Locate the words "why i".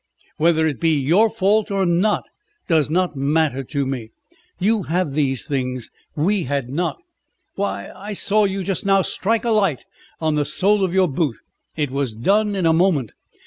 7.53-8.13